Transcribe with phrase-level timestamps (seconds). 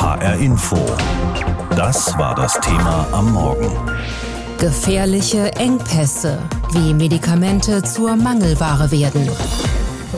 [0.00, 0.78] HR Info.
[1.76, 3.70] Das war das Thema am Morgen.
[4.58, 6.38] Gefährliche Engpässe,
[6.72, 9.28] wie Medikamente zur Mangelware werden.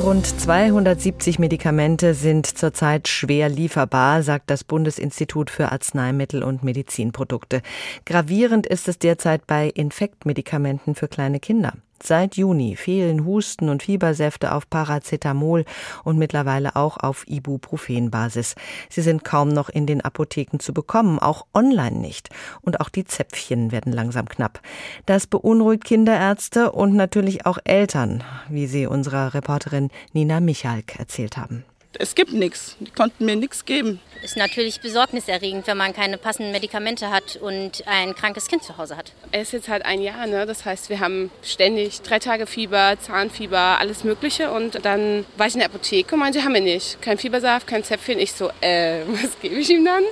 [0.00, 7.60] Rund 270 Medikamente sind zurzeit schwer lieferbar, sagt das Bundesinstitut für Arzneimittel und Medizinprodukte.
[8.06, 11.72] Gravierend ist es derzeit bei Infektmedikamenten für kleine Kinder.
[12.02, 15.64] Seit Juni fehlen Husten- und Fiebersäfte auf Paracetamol
[16.02, 18.56] und mittlerweile auch auf Ibuprofen-Basis.
[18.88, 22.30] Sie sind kaum noch in den Apotheken zu bekommen, auch online nicht.
[22.60, 24.60] Und auch die Zäpfchen werden langsam knapp.
[25.06, 31.64] Das beunruhigt Kinderärzte und natürlich auch Eltern, wie sie unserer Reporterin Nina Michalk erzählt haben
[31.98, 32.76] es gibt nichts.
[32.80, 34.00] Die konnten mir nichts geben.
[34.22, 38.96] Ist natürlich besorgniserregend, wenn man keine passenden Medikamente hat und ein krankes Kind zu Hause
[38.96, 39.12] hat.
[39.32, 40.46] Es ist jetzt halt ein Jahr, ne?
[40.46, 44.52] das heißt, wir haben ständig drei Tage Fieber, Zahnfieber, alles Mögliche.
[44.52, 47.02] Und dann war ich in der Apotheke und meinte, haben wir nicht.
[47.02, 48.18] Kein Fiebersaft, kein Zäpfchen.
[48.18, 50.04] Ich so, äh, was gebe ich ihm dann?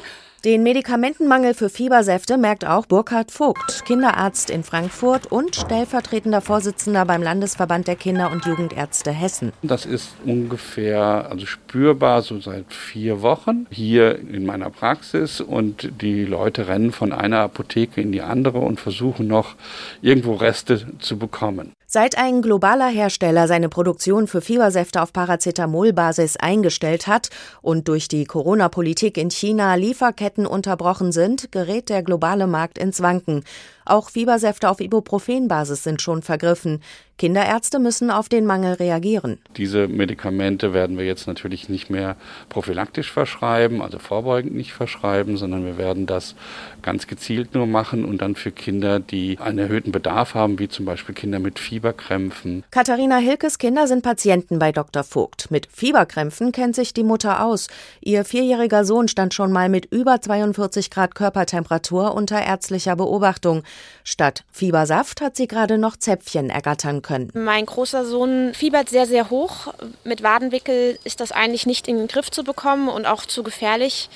[0.43, 7.23] Den Medikamentenmangel für Fiebersäfte merkt auch Burkhard Vogt, Kinderarzt in Frankfurt und stellvertretender Vorsitzender beim
[7.23, 9.53] Landesverband der Kinder- und Jugendärzte Hessen.
[9.63, 16.25] Das ist ungefähr also spürbar so seit vier Wochen hier in meiner Praxis und die
[16.25, 19.57] Leute rennen von einer Apotheke in die andere und versuchen noch
[20.01, 21.73] irgendwo Reste zu bekommen.
[21.93, 27.31] Seit ein globaler Hersteller seine Produktion für Fiebersäfte auf Paracetamolbasis eingestellt hat
[27.63, 33.43] und durch die Corona-Politik in China Lieferketten unterbrochen sind, gerät der globale Markt ins Wanken.
[33.85, 36.81] Auch Fiebersäfte auf Ibuprofenbasis sind schon vergriffen.
[37.21, 39.37] Kinderärzte müssen auf den Mangel reagieren.
[39.59, 42.17] Diese Medikamente werden wir jetzt natürlich nicht mehr
[42.49, 46.35] prophylaktisch verschreiben, also vorbeugend nicht verschreiben, sondern wir werden das
[46.81, 50.87] ganz gezielt nur machen und dann für Kinder, die einen erhöhten Bedarf haben, wie zum
[50.87, 52.65] Beispiel Kinder mit Fieberkrämpfen.
[52.71, 55.05] Katharina Hilkes Kinder sind Patienten bei Dr.
[55.05, 55.51] Vogt.
[55.51, 57.69] Mit Fieberkrämpfen kennt sich die Mutter aus.
[58.01, 63.63] Ihr vierjähriger Sohn stand schon mal mit über 42 Grad Körpertemperatur unter ärztlicher Beobachtung.
[64.05, 67.10] Statt Fiebersaft hat sie gerade noch Zäpfchen ergattern können.
[67.35, 69.75] Mein großer Sohn fiebert sehr, sehr hoch.
[70.05, 74.09] Mit Wadenwickel ist das eigentlich nicht in den Griff zu bekommen und auch zu gefährlich.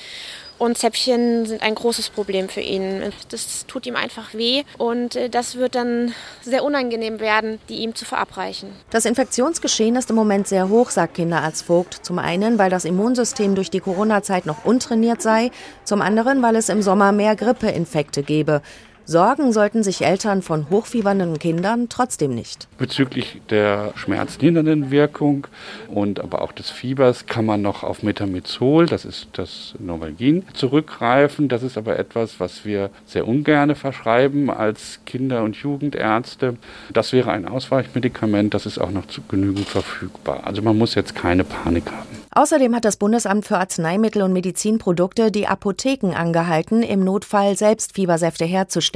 [0.56, 3.12] Und Zäpfchen sind ein großes Problem für ihn.
[3.28, 7.94] Das tut ihm einfach weh und äh, das wird dann sehr unangenehm werden, die ihm
[7.94, 8.70] zu verabreichen.
[8.90, 11.98] Das Infektionsgeschehen ist im Moment sehr hoch, sagt Kinderarzt Vogt.
[12.02, 15.50] Zum einen, weil das Immunsystem durch die Corona-Zeit noch untrainiert sei,
[15.82, 18.62] zum anderen, weil es im Sommer mehr Grippeinfekte gebe.
[19.06, 22.68] Sorgen sollten sich Eltern von hochfiebernden Kindern trotzdem nicht.
[22.78, 25.46] Bezüglich der schmerzlindernden Wirkung
[25.88, 31.48] und aber auch des Fiebers kann man noch auf Metamizol, das ist das Novalgin, zurückgreifen.
[31.48, 36.56] Das ist aber etwas, was wir sehr ungern verschreiben als Kinder- und Jugendärzte.
[36.90, 40.40] Das wäre ein Ausweichmedikament, das ist auch noch zu genügend verfügbar.
[40.44, 42.24] Also man muss jetzt keine Panik haben.
[42.36, 48.44] Außerdem hat das Bundesamt für Arzneimittel und Medizinprodukte die Apotheken angehalten, im Notfall selbst Fiebersäfte
[48.44, 48.93] herzustellen.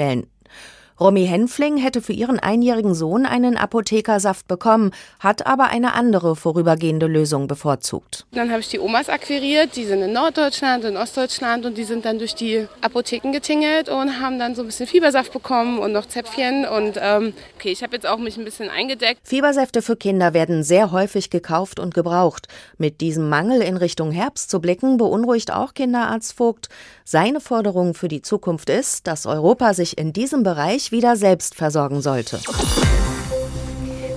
[1.01, 7.07] Romy Henfling hätte für ihren einjährigen Sohn einen Apothekersaft bekommen, hat aber eine andere vorübergehende
[7.07, 8.27] Lösung bevorzugt.
[8.33, 12.05] Dann habe ich die Omas akquiriert, die sind in Norddeutschland, in Ostdeutschland und die sind
[12.05, 16.07] dann durch die Apotheken getingelt und haben dann so ein bisschen Fiebersaft bekommen und noch
[16.07, 19.21] Zäpfchen und ähm, okay, ich habe jetzt auch mich ein bisschen eingedeckt.
[19.23, 22.49] Fiebersäfte für Kinder werden sehr häufig gekauft und gebraucht.
[22.77, 26.69] Mit diesem Mangel in Richtung Herbst zu blicken, beunruhigt auch Kinderarzt Vogt.
[27.11, 32.03] Seine Forderung für die Zukunft ist, dass Europa sich in diesem Bereich wieder selbst versorgen
[32.03, 32.39] sollte.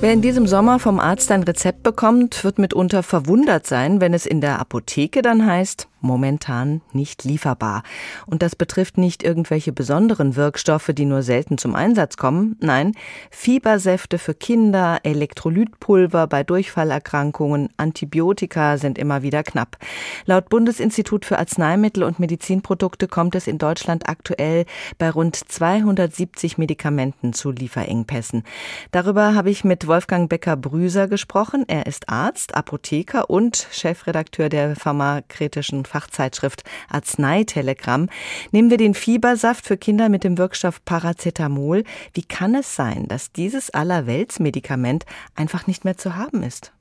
[0.02, 4.26] Wer in diesem Sommer vom Arzt ein Rezept bekommt, wird mitunter verwundert sein, wenn es
[4.26, 7.84] in der Apotheke dann heißt, momentan nicht lieferbar.
[8.26, 12.58] Und das betrifft nicht irgendwelche besonderen Wirkstoffe, die nur selten zum Einsatz kommen.
[12.60, 12.94] Nein,
[13.30, 19.78] Fiebersäfte für Kinder, Elektrolytpulver bei Durchfallerkrankungen, Antibiotika sind immer wieder knapp.
[20.26, 24.66] Laut Bundesinstitut für Arzneimittel und Medizinprodukte kommt es in Deutschland aktuell
[24.98, 28.44] bei rund 270 Medikamenten zu Lieferengpässen.
[28.92, 31.66] Darüber habe ich mit Wolfgang Becker-Brüser gesprochen.
[31.68, 38.10] Er ist Arzt, Apotheker und Chefredakteur der pharmakritischen Fachzeitschrift Arzneitelegramm,
[38.52, 41.84] nehmen wir den Fiebersaft für Kinder mit dem Wirkstoff Paracetamol.
[42.14, 45.06] Wie kann es sein, dass dieses Allerweltsmedikament
[45.36, 46.72] einfach nicht mehr zu haben ist?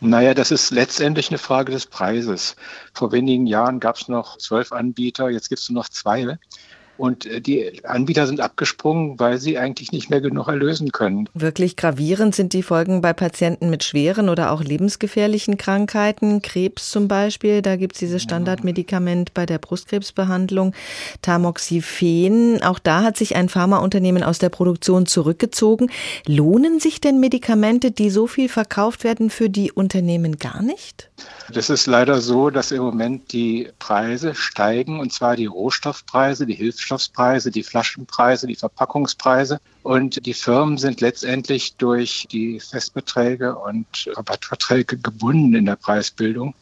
[0.00, 2.56] Naja, das ist letztendlich eine Frage des Preises.
[2.92, 6.38] Vor wenigen Jahren gab es noch zwölf Anbieter, jetzt gibt es nur noch zwei.
[6.96, 11.28] Und äh, die Anbieter sind abgesprungen, weil sie eigentlich nicht mehr genug erlösen können.
[11.34, 16.42] Wirklich gravierend sind die Folgen bei Patienten mit schweren oder auch lebensgefährlichen Krankheiten.
[16.42, 20.74] Krebs zum Beispiel, da gibt es dieses Standardmedikament bei der Brustkrebsbehandlung,
[21.22, 22.62] Tamoxifen.
[22.62, 25.90] Auch da hat sich ein Pharmaunternehmen aus der Produktion zurückgezogen.
[26.26, 31.10] Lohnen sich denn Medikamente, die so viel verkauft werden, für die Unternehmen gar nicht?
[31.52, 36.54] Das ist leider so, dass im Moment die Preise steigen, und zwar die Rohstoffpreise, die
[36.84, 39.60] Hilfsstoffpreise, die Flaschenpreise, die Verpackungspreise.
[39.82, 46.54] Und die Firmen sind letztendlich durch die Festbeträge und Rabattverträge gebunden in der Preisbildung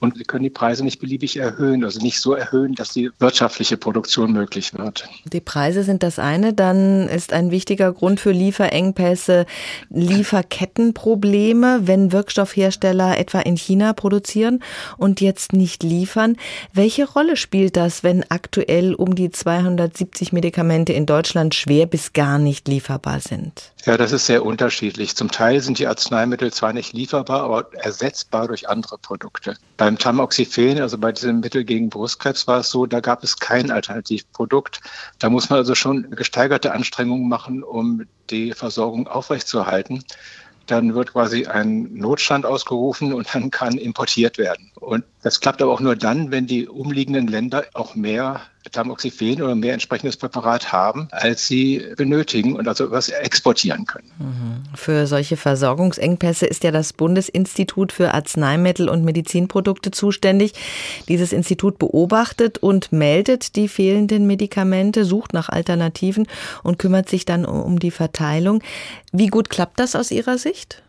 [0.00, 3.76] und sie können die Preise nicht beliebig erhöhen, also nicht so erhöhen, dass die wirtschaftliche
[3.76, 5.08] Produktion möglich wird.
[5.24, 9.46] Die Preise sind das eine, dann ist ein wichtiger Grund für Lieferengpässe
[9.90, 14.62] Lieferkettenprobleme, wenn Wirkstoffhersteller etwa in China produzieren
[14.96, 16.36] und jetzt nicht liefern.
[16.72, 22.38] Welche Rolle spielt das, wenn aktuell um die 270 Medikamente in Deutschland schwer bis gar
[22.38, 23.72] nicht lieferbar sind?
[23.84, 25.16] Ja, das ist sehr unterschiedlich.
[25.16, 29.56] Zum Teil sind die Arzneimittel zwar nicht lieferbar, aber ersetzbar durch andere Produkte.
[29.88, 33.70] Beim Tamoxifen, also bei diesem Mittel gegen Brustkrebs, war es so, da gab es kein
[33.70, 34.82] Alternativprodukt.
[35.18, 40.04] Da muss man also schon gesteigerte Anstrengungen machen, um die Versorgung aufrechtzuerhalten
[40.66, 44.70] dann wird quasi ein Notstand ausgerufen und dann kann importiert werden.
[44.80, 48.40] Und das klappt aber auch nur dann, wenn die umliegenden Länder auch mehr
[48.70, 54.10] Tamoxifen oder mehr entsprechendes Präparat haben, als sie benötigen und also was exportieren können.
[54.18, 54.76] Mhm.
[54.76, 60.52] Für solche Versorgungsengpässe ist ja das Bundesinstitut für Arzneimittel und Medizinprodukte zuständig.
[61.08, 66.26] Dieses Institut beobachtet und meldet die fehlenden Medikamente, sucht nach Alternativen
[66.62, 68.62] und kümmert sich dann um die Verteilung.
[69.12, 70.82] Wie gut klappt das aus Ihrer Sicht?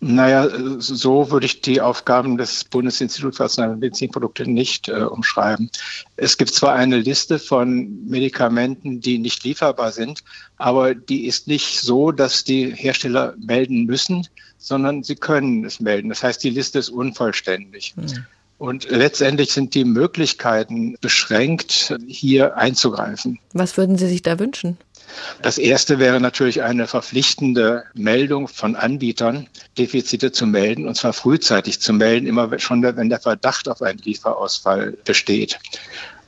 [0.00, 0.48] Naja,
[0.78, 5.70] so würde ich die Aufgaben des Bundesinstituts für Arzneimittel und Medizinprodukte nicht äh, umschreiben.
[6.16, 10.22] Es gibt zwar eine Liste von Medikamenten, die nicht lieferbar sind,
[10.58, 14.28] aber die ist nicht so, dass die Hersteller melden müssen,
[14.58, 16.10] sondern sie können es melden.
[16.10, 17.94] Das heißt, die Liste ist unvollständig.
[17.96, 18.26] Mhm.
[18.58, 23.38] Und letztendlich sind die Möglichkeiten beschränkt, hier einzugreifen.
[23.52, 24.78] Was würden Sie sich da wünschen?
[25.42, 29.48] Das erste wäre natürlich eine verpflichtende Meldung von Anbietern,
[29.78, 33.98] Defizite zu melden, und zwar frühzeitig zu melden, immer schon, wenn der Verdacht auf einen
[33.98, 35.58] Lieferausfall besteht.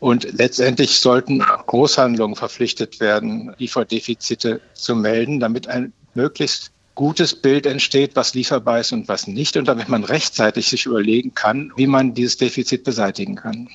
[0.00, 8.16] Und letztendlich sollten Großhandlungen verpflichtet werden, Lieferdefizite zu melden, damit ein möglichst gutes Bild entsteht,
[8.16, 12.14] was lieferbar ist und was nicht, und damit man rechtzeitig sich überlegen kann, wie man
[12.14, 13.68] dieses Defizit beseitigen kann.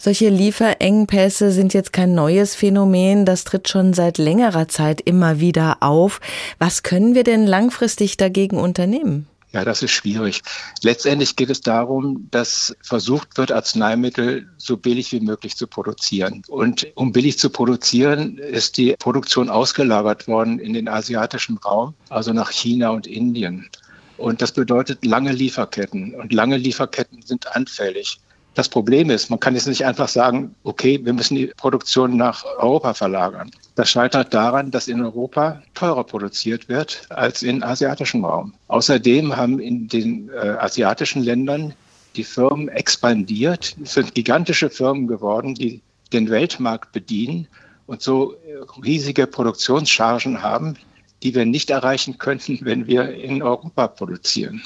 [0.00, 5.78] Solche Lieferengpässe sind jetzt kein neues Phänomen, das tritt schon seit längerer Zeit immer wieder
[5.80, 6.20] auf.
[6.60, 9.26] Was können wir denn langfristig dagegen unternehmen?
[9.50, 10.42] Ja, das ist schwierig.
[10.82, 16.42] Letztendlich geht es darum, dass versucht wird, Arzneimittel so billig wie möglich zu produzieren.
[16.48, 22.32] Und um billig zu produzieren, ist die Produktion ausgelagert worden in den asiatischen Raum, also
[22.32, 23.68] nach China und Indien.
[24.16, 26.14] Und das bedeutet lange Lieferketten.
[26.14, 28.20] Und lange Lieferketten sind anfällig.
[28.58, 32.44] Das Problem ist, man kann jetzt nicht einfach sagen, okay, wir müssen die Produktion nach
[32.58, 33.52] Europa verlagern.
[33.76, 38.52] Das scheitert daran, dass in Europa teurer produziert wird als im asiatischen Raum.
[38.66, 41.72] Außerdem haben in den äh, asiatischen Ländern
[42.16, 43.76] die Firmen expandiert.
[43.80, 45.80] Es sind gigantische Firmen geworden, die
[46.12, 47.46] den Weltmarkt bedienen
[47.86, 48.38] und so äh,
[48.84, 50.74] riesige Produktionschargen haben,
[51.22, 54.62] die wir nicht erreichen könnten, wenn wir in Europa produzieren.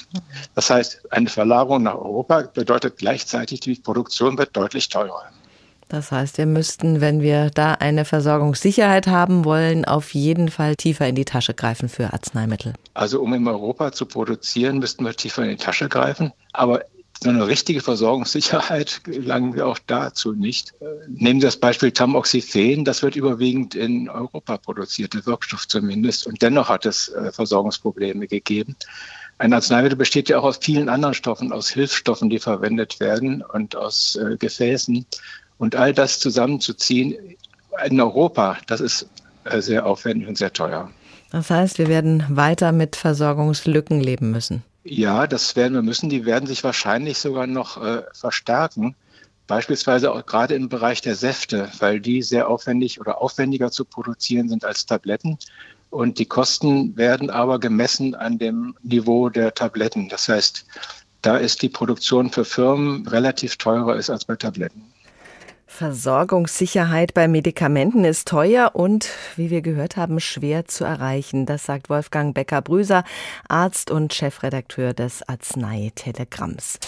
[0.54, 5.30] Das heißt, eine Verlagerung nach Europa bedeutet gleichzeitig, die Produktion wird deutlich teurer.
[5.92, 11.06] Das heißt, wir müssten, wenn wir da eine Versorgungssicherheit haben wollen, auf jeden Fall tiefer
[11.06, 12.72] in die Tasche greifen für Arzneimittel.
[12.94, 16.32] Also um in Europa zu produzieren, müssten wir tiefer in die Tasche greifen.
[16.54, 16.82] Aber
[17.28, 20.74] eine richtige Versorgungssicherheit gelangen wir auch dazu nicht.
[21.08, 26.26] Nehmen Sie das Beispiel Tamoxifen, das wird überwiegend in Europa produziert, der Wirkstoff zumindest.
[26.26, 28.76] Und dennoch hat es äh, Versorgungsprobleme gegeben.
[29.38, 33.74] Ein Arzneimittel besteht ja auch aus vielen anderen Stoffen, aus Hilfsstoffen, die verwendet werden und
[33.76, 35.04] aus äh, Gefäßen.
[35.58, 37.16] Und all das zusammenzuziehen
[37.84, 39.08] in Europa, das ist
[39.44, 40.90] äh, sehr aufwendig und sehr teuer.
[41.30, 44.62] Das heißt, wir werden weiter mit Versorgungslücken leben müssen.
[44.84, 46.10] Ja, das werden wir müssen.
[46.10, 48.96] Die werden sich wahrscheinlich sogar noch äh, verstärken.
[49.46, 54.48] Beispielsweise auch gerade im Bereich der Säfte, weil die sehr aufwendig oder aufwendiger zu produzieren
[54.48, 55.38] sind als Tabletten.
[55.90, 60.08] Und die Kosten werden aber gemessen an dem Niveau der Tabletten.
[60.08, 60.64] Das heißt,
[61.20, 64.91] da ist die Produktion für Firmen relativ teurer ist als bei Tabletten.
[65.72, 71.46] Versorgungssicherheit bei Medikamenten ist teuer und, wie wir gehört haben, schwer zu erreichen.
[71.46, 73.04] Das sagt Wolfgang Becker-Brüser,
[73.48, 76.78] Arzt und Chefredakteur des Arzneitelegramms.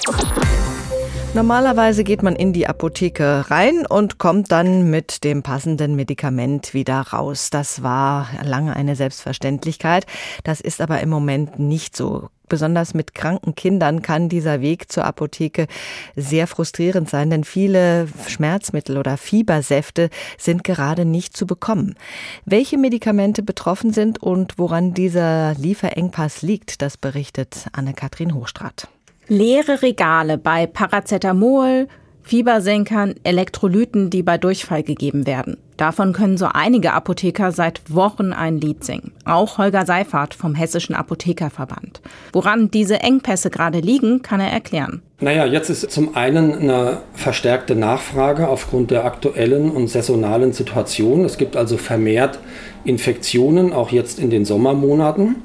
[1.34, 7.00] Normalerweise geht man in die Apotheke rein und kommt dann mit dem passenden Medikament wieder
[7.00, 7.50] raus.
[7.50, 10.06] Das war lange eine Selbstverständlichkeit.
[10.44, 12.28] Das ist aber im Moment nicht so.
[12.48, 15.66] Besonders mit kranken Kindern kann dieser Weg zur Apotheke
[16.14, 21.96] sehr frustrierend sein, denn viele Schmerzmittel oder Fiebersäfte sind gerade nicht zu bekommen.
[22.44, 28.86] Welche Medikamente betroffen sind und woran dieser Lieferengpass liegt, das berichtet Anne-Kathrin Hochstrat.
[29.28, 31.88] Leere Regale bei Paracetamol,
[32.22, 35.56] Fiebersenkern, Elektrolyten, die bei Durchfall gegeben werden.
[35.78, 39.12] Davon können so einige Apotheker seit Wochen ein Lied singen.
[39.24, 42.02] Auch Holger Seifert vom Hessischen Apothekerverband.
[42.32, 45.02] Woran diese Engpässe gerade liegen, kann er erklären.
[45.20, 51.24] Naja, jetzt ist zum einen eine verstärkte Nachfrage aufgrund der aktuellen und saisonalen Situation.
[51.24, 52.38] Es gibt also vermehrt
[52.84, 55.36] Infektionen, auch jetzt in den Sommermonaten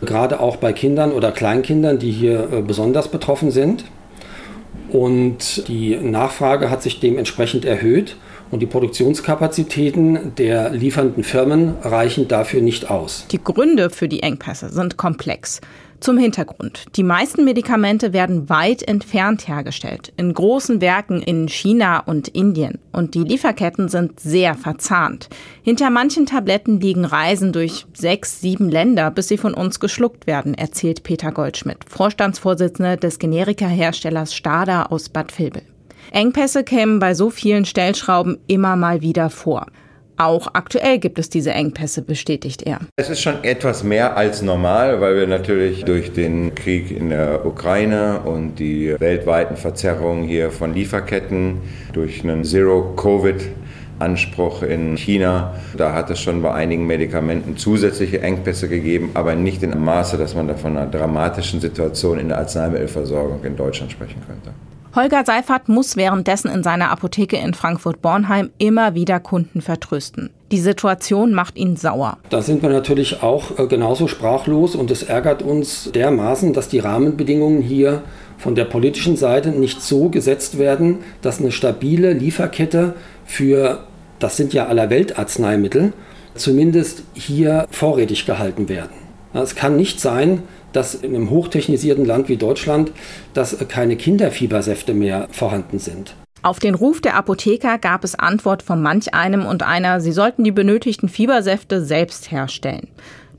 [0.00, 3.84] gerade auch bei Kindern oder Kleinkindern, die hier äh, besonders betroffen sind.
[4.90, 8.16] Und die Nachfrage hat sich dementsprechend erhöht
[8.50, 13.26] und die Produktionskapazitäten der liefernden Firmen reichen dafür nicht aus.
[13.30, 15.60] Die Gründe für die Engpässe sind komplex.
[16.00, 16.84] Zum Hintergrund.
[16.94, 22.78] Die meisten Medikamente werden weit entfernt hergestellt, in großen Werken in China und Indien.
[22.92, 25.28] Und die Lieferketten sind sehr verzahnt.
[25.62, 30.54] Hinter manchen Tabletten liegen Reisen durch sechs, sieben Länder, bis sie von uns geschluckt werden,
[30.54, 35.62] erzählt Peter Goldschmidt, Vorstandsvorsitzender des Generikaherstellers Stada aus Bad Vilbel.
[36.12, 39.66] Engpässe kämen bei so vielen Stellschrauben immer mal wieder vor.
[40.18, 42.80] Auch aktuell gibt es diese Engpässe, bestätigt er.
[42.96, 47.46] Es ist schon etwas mehr als normal, weil wir natürlich durch den Krieg in der
[47.46, 51.60] Ukraine und die weltweiten Verzerrungen hier von Lieferketten
[51.92, 53.48] durch einen Zero-Covid
[53.98, 55.54] Anspruch in China.
[55.76, 60.16] Da hat es schon bei einigen Medikamenten zusätzliche Engpässe gegeben, aber nicht in einem Maße,
[60.16, 64.52] dass man da von einer dramatischen Situation in der Arzneimittelversorgung in Deutschland sprechen könnte.
[64.94, 70.30] Holger Seifert muss währenddessen in seiner Apotheke in Frankfurt-Bornheim immer wieder Kunden vertrösten.
[70.50, 72.16] Die Situation macht ihn sauer.
[72.30, 76.78] Da sind wir natürlich auch äh, genauso sprachlos und es ärgert uns dermaßen, dass die
[76.78, 78.02] Rahmenbedingungen hier
[78.38, 82.94] von der politischen Seite nicht so gesetzt werden, dass eine stabile Lieferkette
[83.26, 83.84] für,
[84.20, 85.92] das sind ja aller Weltarzneimittel,
[86.34, 89.08] zumindest hier vorrätig gehalten werden.
[89.34, 92.92] Es kann nicht sein, dass in einem hochtechnisierten Land wie Deutschland,
[93.34, 96.14] dass keine Kinderfiebersäfte mehr vorhanden sind.
[96.42, 100.44] Auf den Ruf der Apotheker gab es Antwort von manch einem und einer, sie sollten
[100.44, 102.88] die benötigten Fiebersäfte selbst herstellen.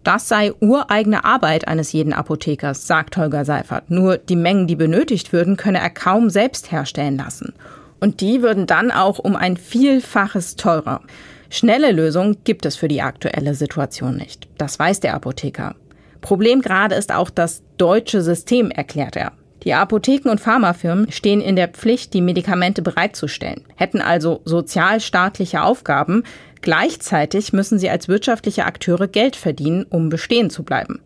[0.03, 3.89] Das sei ureigene Arbeit eines jeden Apothekers, sagt Holger Seifert.
[3.89, 7.53] Nur die Mengen, die benötigt würden, könne er kaum selbst herstellen lassen.
[7.99, 11.01] Und die würden dann auch um ein Vielfaches teurer.
[11.49, 14.47] Schnelle Lösungen gibt es für die aktuelle Situation nicht.
[14.57, 15.75] Das weiß der Apotheker.
[16.21, 19.31] Problem gerade ist auch das deutsche System, erklärt er.
[19.63, 26.23] Die Apotheken und Pharmafirmen stehen in der Pflicht, die Medikamente bereitzustellen, hätten also sozialstaatliche Aufgaben.
[26.61, 31.01] Gleichzeitig müssen sie als wirtschaftliche Akteure Geld verdienen, um bestehen zu bleiben.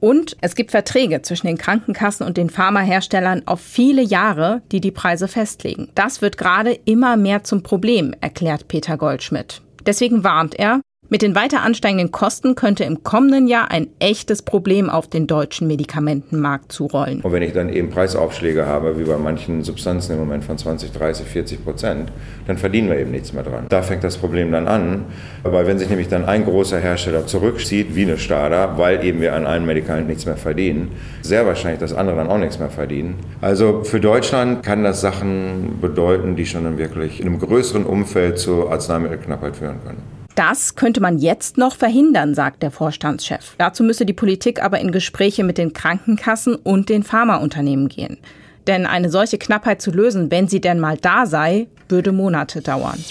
[0.00, 4.90] Und es gibt Verträge zwischen den Krankenkassen und den Pharmaherstellern auf viele Jahre, die die
[4.90, 5.90] Preise festlegen.
[5.94, 9.62] Das wird gerade immer mehr zum Problem, erklärt Peter Goldschmidt.
[9.86, 10.80] Deswegen warnt er,
[11.12, 15.66] mit den weiter ansteigenden Kosten könnte im kommenden Jahr ein echtes Problem auf den deutschen
[15.66, 17.20] Medikamentenmarkt zurollen.
[17.20, 20.90] Und wenn ich dann eben Preisaufschläge habe, wie bei manchen Substanzen im Moment von 20,
[20.90, 22.10] 30, 40 Prozent,
[22.46, 23.66] dann verdienen wir eben nichts mehr dran.
[23.68, 25.04] Da fängt das Problem dann an,
[25.42, 29.34] weil wenn sich nämlich dann ein großer Hersteller zurückzieht, wie eine Stada, weil eben wir
[29.34, 33.16] an einem Medikament nichts mehr verdienen, sehr wahrscheinlich, dass andere dann auch nichts mehr verdienen.
[33.42, 38.72] Also für Deutschland kann das Sachen bedeuten, die schon wirklich in einem größeren Umfeld zur
[38.72, 40.21] Arzneimittelknappheit führen können.
[40.34, 43.54] Das könnte man jetzt noch verhindern, sagt der Vorstandschef.
[43.58, 48.18] Dazu müsse die Politik aber in Gespräche mit den Krankenkassen und den Pharmaunternehmen gehen.
[48.66, 53.04] Denn eine solche Knappheit zu lösen, wenn sie denn mal da sei, würde Monate dauern.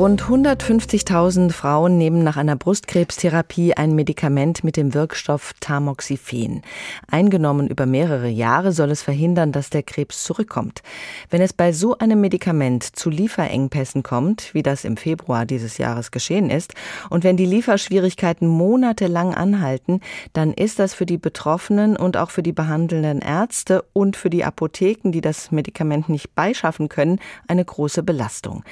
[0.00, 6.62] Rund 150.000 Frauen nehmen nach einer Brustkrebstherapie ein Medikament mit dem Wirkstoff Tamoxifen.
[7.10, 10.80] Eingenommen über mehrere Jahre soll es verhindern, dass der Krebs zurückkommt.
[11.28, 16.10] Wenn es bei so einem Medikament zu Lieferengpässen kommt, wie das im Februar dieses Jahres
[16.10, 16.72] geschehen ist,
[17.10, 20.00] und wenn die Lieferschwierigkeiten monatelang anhalten,
[20.32, 24.44] dann ist das für die Betroffenen und auch für die behandelnden Ärzte und für die
[24.44, 28.64] Apotheken, die das Medikament nicht beischaffen können, eine große Belastung.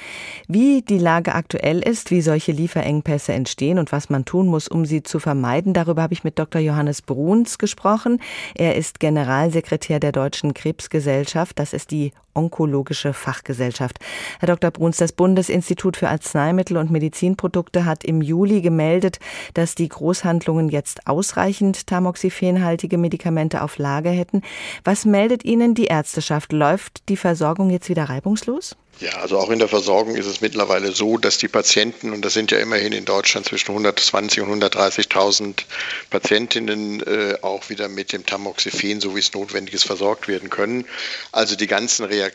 [0.47, 4.69] Wie die Lage Lage aktuell ist, wie solche Lieferengpässe entstehen und was man tun muss,
[4.69, 5.73] um sie zu vermeiden.
[5.73, 6.61] Darüber habe ich mit Dr.
[6.61, 8.21] Johannes Bruns gesprochen.
[8.55, 11.59] Er ist Generalsekretär der Deutschen Krebsgesellschaft.
[11.59, 13.99] Das ist die Onkologische Fachgesellschaft.
[14.39, 14.71] Herr Dr.
[14.71, 19.19] Bruns, das Bundesinstitut für Arzneimittel und Medizinprodukte hat im Juli gemeldet,
[19.55, 24.41] dass die Großhandlungen jetzt ausreichend tamoxifenhaltige Medikamente auf Lager hätten.
[24.85, 26.53] Was meldet Ihnen die Ärzteschaft?
[26.53, 28.77] Läuft die Versorgung jetzt wieder reibungslos?
[28.99, 32.33] Ja, also auch in der Versorgung ist es mittlerweile so, dass die Patienten, und das
[32.33, 35.63] sind ja immerhin in Deutschland zwischen 120 und 130.000
[36.09, 40.85] Patientinnen, äh, auch wieder mit dem Tamoxifen, so wie es notwendig ist, versorgt werden können.
[41.31, 42.28] Also die ganzen Reaktionen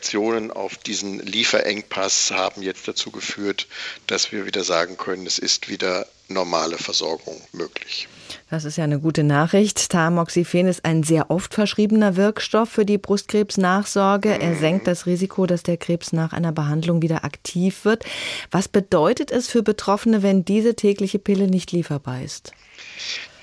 [0.51, 3.67] auf diesen Lieferengpass haben jetzt dazu geführt,
[4.07, 8.07] dass wir wieder sagen können, es ist wieder normale Versorgung möglich.
[8.49, 9.89] Das ist ja eine gute Nachricht.
[9.89, 14.39] Tamoxifen ist ein sehr oft verschriebener Wirkstoff für die Brustkrebsnachsorge.
[14.39, 18.03] Er senkt das Risiko, dass der Krebs nach einer Behandlung wieder aktiv wird.
[18.51, 22.53] Was bedeutet es für Betroffene, wenn diese tägliche Pille nicht lieferbar ist?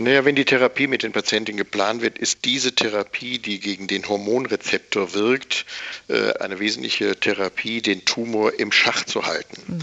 [0.02, 4.06] Naja, wenn die Therapie mit den Patienten geplant wird, ist diese Therapie, die gegen den
[4.09, 5.64] Hormonrezeptor wirkt,
[6.09, 9.62] äh, eine wesentliche Therapie, den Tumor im Schach zu halten.
[9.66, 9.82] Mhm.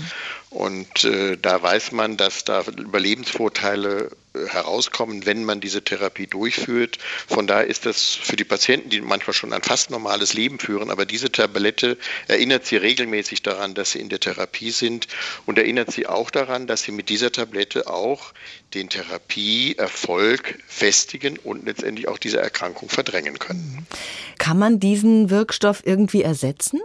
[0.49, 6.97] Und äh, da weiß man, dass da Überlebensvorteile äh, herauskommen, wenn man diese Therapie durchführt.
[7.27, 10.89] Von daher ist das für die Patienten, die manchmal schon ein fast normales Leben führen,
[10.89, 11.97] aber diese Tablette
[12.27, 15.07] erinnert sie regelmäßig daran, dass sie in der Therapie sind
[15.45, 18.33] und erinnert sie auch daran, dass sie mit dieser Tablette auch
[18.73, 19.79] den Therapieerfolg
[20.67, 23.85] festigen und letztendlich auch diese Erkrankung verdrängen können.
[24.37, 26.79] Kann man diesen Wirkstoff irgendwie ersetzen?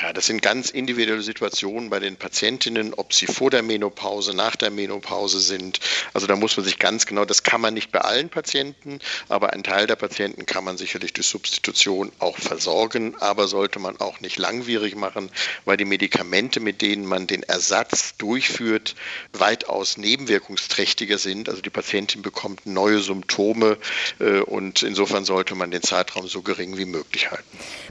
[0.00, 4.56] Ja, das sind ganz individuelle Situationen bei den Patientinnen, ob sie vor der Menopause, nach
[4.56, 5.80] der Menopause sind.
[6.12, 9.52] Also da muss man sich ganz genau, das kann man nicht bei allen Patienten, aber
[9.52, 14.20] ein Teil der Patienten kann man sicherlich durch Substitution auch versorgen, aber sollte man auch
[14.20, 15.30] nicht langwierig machen,
[15.64, 18.94] weil die Medikamente, mit denen man den Ersatz durchführt,
[19.32, 21.48] weitaus nebenwirkungsträchtiger sind.
[21.48, 23.78] Also die Patientin bekommt neue Symptome
[24.18, 27.44] äh, und insofern sollte man den Zeitraum so gering wie möglich halten.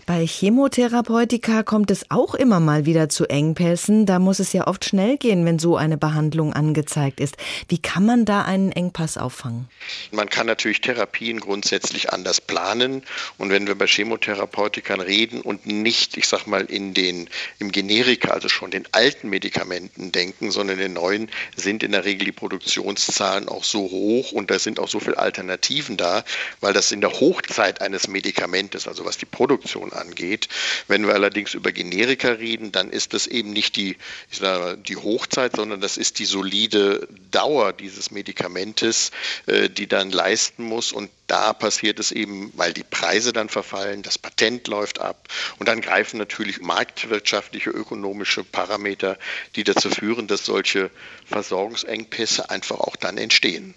[0.05, 4.07] Bei Chemotherapeutika kommt es auch immer mal wieder zu Engpässen.
[4.07, 7.35] Da muss es ja oft schnell gehen, wenn so eine Behandlung angezeigt ist.
[7.67, 9.67] Wie kann man da einen Engpass auffangen?
[10.11, 13.03] Man kann natürlich Therapien grundsätzlich anders planen.
[13.37, 17.29] Und wenn wir bei Chemotherapeutikern reden und nicht, ich sag mal, in den,
[17.59, 22.25] im Generika, also schon den alten Medikamenten denken, sondern den neuen, sind in der Regel
[22.25, 26.23] die Produktionszahlen auch so hoch und da sind auch so viele Alternativen da,
[26.61, 30.47] weil das in der Hochzeit eines Medikamentes, also was die Produktion angeht.
[30.87, 33.97] Wenn wir allerdings über Generika reden, dann ist das eben nicht die,
[34.31, 39.11] ich sage, die Hochzeit, sondern das ist die solide Dauer dieses Medikamentes,
[39.47, 40.91] äh, die dann leisten muss.
[40.91, 45.27] Und da passiert es eben, weil die Preise dann verfallen, das Patent läuft ab
[45.59, 49.17] und dann greifen natürlich marktwirtschaftliche, ökonomische Parameter,
[49.55, 50.89] die dazu führen, dass solche
[51.25, 53.73] Versorgungsengpässe einfach auch dann entstehen.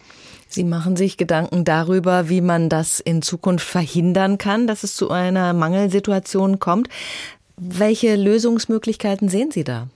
[0.48, 5.10] Sie machen sich Gedanken darüber, wie man das in Zukunft verhindern kann, dass es zu
[5.10, 6.88] einer Mangelsituation kommt.
[7.58, 9.88] Welche Lösungsmöglichkeiten sehen Sie da?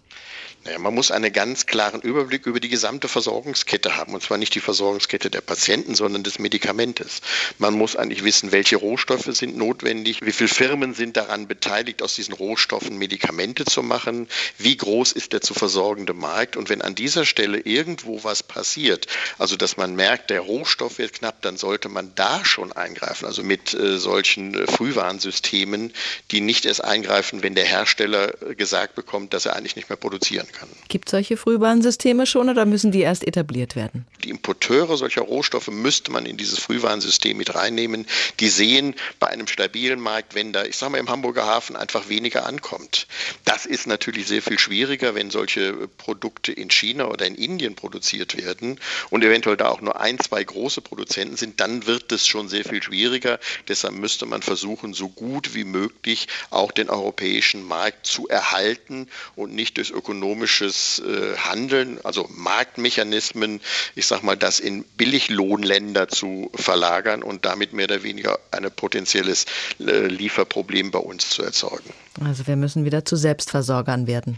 [0.64, 4.12] Naja, man muss einen ganz klaren Überblick über die gesamte Versorgungskette haben.
[4.12, 7.22] Und zwar nicht die Versorgungskette der Patienten, sondern des Medikamentes.
[7.56, 12.14] Man muss eigentlich wissen, welche Rohstoffe sind notwendig, wie viele Firmen sind daran beteiligt, aus
[12.14, 16.58] diesen Rohstoffen Medikamente zu machen, wie groß ist der zu versorgende Markt.
[16.58, 19.06] Und wenn an dieser Stelle irgendwo was passiert,
[19.38, 23.24] also dass man merkt, der Rohstoff wird knapp, dann sollte man da schon eingreifen.
[23.24, 25.94] Also mit äh, solchen äh, Frühwarnsystemen,
[26.32, 30.49] die nicht erst eingreifen, wenn der Hersteller gesagt bekommt, dass er eigentlich nicht mehr produzieren
[30.52, 30.68] kann.
[30.88, 34.06] Gibt es solche Frühwarnsysteme schon oder müssen die erst etabliert werden?
[34.24, 38.06] Die Importeure solcher Rohstoffe müsste man in dieses Frühwarnsystem mit reinnehmen.
[38.40, 42.08] Die sehen bei einem stabilen Markt, wenn da, ich sage mal, im Hamburger Hafen einfach
[42.08, 43.06] weniger ankommt.
[43.44, 48.36] Das ist natürlich sehr viel schwieriger, wenn solche Produkte in China oder in Indien produziert
[48.36, 48.78] werden
[49.10, 52.64] und eventuell da auch nur ein, zwei große Produzenten sind, dann wird es schon sehr
[52.64, 53.38] viel schwieriger.
[53.68, 59.54] Deshalb müsste man versuchen, so gut wie möglich auch den europäischen Markt zu erhalten und
[59.54, 63.60] nicht durch ökonomische ökonomisches äh, Handeln, also Marktmechanismen,
[63.94, 69.46] ich sage mal, das in Billiglohnländer zu verlagern und damit mehr oder weniger ein potenzielles
[69.78, 71.92] äh, Lieferproblem bei uns zu erzeugen.
[72.24, 74.36] Also wir müssen wieder zu Selbstversorgern werden.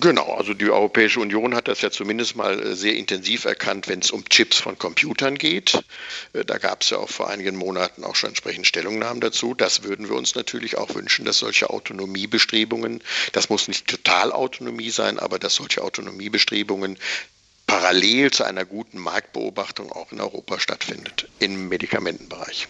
[0.00, 4.00] Genau, also die Europäische Union hat das ja zumindest mal äh, sehr intensiv erkannt, wenn
[4.00, 5.82] es um Chips von Computern geht.
[6.32, 9.54] Da gab es ja auch vor einigen Monaten auch schon entsprechende Stellungnahmen dazu.
[9.54, 15.18] Das würden wir uns natürlich auch wünschen, dass solche Autonomiebestrebungen, das muss nicht Totalautonomie sein,
[15.18, 16.98] aber dass solche Autonomiebestrebungen
[17.66, 22.68] parallel zu einer guten Marktbeobachtung auch in Europa stattfindet, im Medikamentenbereich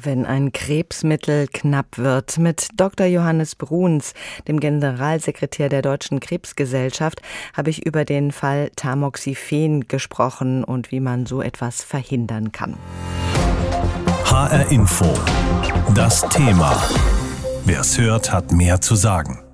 [0.00, 2.38] wenn ein Krebsmittel knapp wird.
[2.38, 3.06] Mit Dr.
[3.06, 4.14] Johannes Bruns,
[4.46, 7.20] dem Generalsekretär der Deutschen Krebsgesellschaft,
[7.52, 12.76] habe ich über den Fall Tamoxifen gesprochen und wie man so etwas verhindern kann.
[14.24, 15.18] HR Info.
[15.94, 16.80] Das Thema.
[17.64, 19.47] Wer es hört, hat mehr zu sagen.